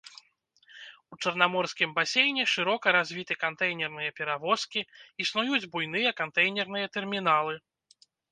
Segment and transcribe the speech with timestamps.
[1.15, 4.81] У чарнаморскім басейне шырока развіты кантэйнерныя перавозкі,
[5.27, 7.55] існуюць буйныя кантэйнерныя тэрміналы.